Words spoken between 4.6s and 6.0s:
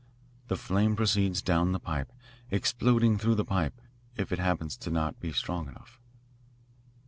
to be not strong enough.